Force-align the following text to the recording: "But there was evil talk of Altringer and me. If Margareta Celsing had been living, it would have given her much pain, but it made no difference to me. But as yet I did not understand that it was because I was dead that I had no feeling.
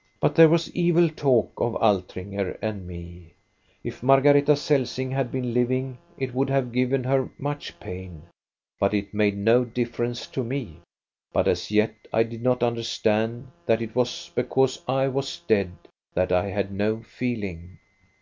"But 0.22 0.34
there 0.36 0.48
was 0.48 0.74
evil 0.74 1.10
talk 1.10 1.52
of 1.58 1.74
Altringer 1.82 2.56
and 2.62 2.86
me. 2.86 3.34
If 3.84 4.02
Margareta 4.02 4.56
Celsing 4.56 5.10
had 5.10 5.30
been 5.30 5.52
living, 5.52 5.98
it 6.16 6.32
would 6.32 6.48
have 6.48 6.72
given 6.72 7.04
her 7.04 7.28
much 7.36 7.78
pain, 7.78 8.22
but 8.80 8.94
it 8.94 9.12
made 9.12 9.36
no 9.36 9.66
difference 9.66 10.26
to 10.28 10.42
me. 10.42 10.78
But 11.30 11.46
as 11.46 11.70
yet 11.70 11.94
I 12.10 12.22
did 12.22 12.40
not 12.40 12.62
understand 12.62 13.48
that 13.66 13.82
it 13.82 13.94
was 13.94 14.30
because 14.34 14.80
I 14.88 15.08
was 15.08 15.42
dead 15.46 15.72
that 16.14 16.32
I 16.32 16.48
had 16.48 16.72
no 16.72 17.00
feeling. 17.02 17.76